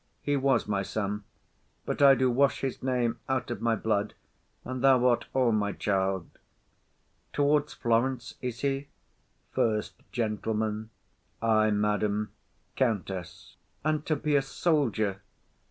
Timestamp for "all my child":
5.31-6.27